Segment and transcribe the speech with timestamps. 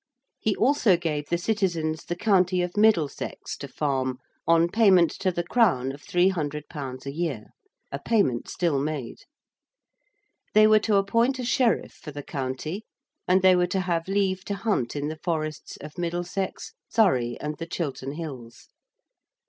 [0.39, 5.43] He also gave the citizens the county of Middlesex to farm on payment to the
[5.43, 7.49] Crown of 300_l._ a year
[7.91, 9.19] a payment still made:
[10.55, 12.83] they were to appoint a Sheriff for the county:
[13.27, 17.59] and they were to have leave to hunt in the forests of Middlesex, Surrey, and
[17.59, 18.69] the Chiltern Hills.